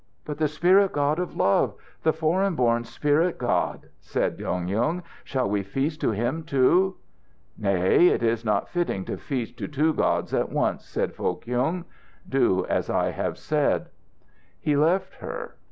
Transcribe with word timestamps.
"But 0.25 0.39
the 0.39 0.47
spirit 0.47 0.93
God 0.93 1.19
of 1.19 1.35
love, 1.35 1.75
the 2.01 2.11
foreign 2.11 2.55
born 2.55 2.83
spirit 2.85 3.37
God?" 3.37 3.89
said 3.99 4.35
Dong 4.39 4.67
Yung. 4.67 5.03
"Shall 5.23 5.47
we 5.47 5.61
feast 5.61 6.01
to 6.01 6.09
him 6.09 6.41
too?" 6.41 6.95
"Nay, 7.55 8.07
it 8.07 8.23
is 8.23 8.43
not 8.43 8.67
fitting 8.67 9.05
to 9.05 9.15
feast 9.17 9.59
to 9.59 9.67
two 9.67 9.93
gods 9.93 10.33
at 10.33 10.49
once," 10.49 10.85
said 10.85 11.13
Foh 11.13 11.35
Kyung. 11.35 11.85
"Do 12.27 12.65
as 12.65 12.89
I 12.89 13.11
have 13.11 13.37
said." 13.37 13.89
He 14.59 14.75
left 14.75 15.17
her. 15.17 15.57